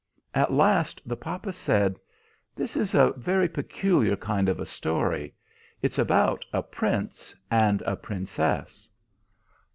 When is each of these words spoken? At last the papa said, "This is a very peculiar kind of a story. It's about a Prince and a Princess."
At 0.33 0.51
last 0.51 0.99
the 1.07 1.15
papa 1.15 1.53
said, 1.53 1.99
"This 2.55 2.75
is 2.75 2.95
a 2.95 3.13
very 3.17 3.47
peculiar 3.47 4.15
kind 4.15 4.49
of 4.49 4.59
a 4.59 4.65
story. 4.65 5.35
It's 5.83 5.99
about 5.99 6.43
a 6.51 6.63
Prince 6.63 7.35
and 7.51 7.83
a 7.83 7.95
Princess." 7.95 8.89